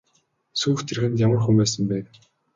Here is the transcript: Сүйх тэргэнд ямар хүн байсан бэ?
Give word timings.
Сүйх 0.59 0.79
тэргэнд 0.87 1.21
ямар 1.25 1.39
хүн 1.41 1.55
байсан 1.59 1.83
бэ? 1.89 1.97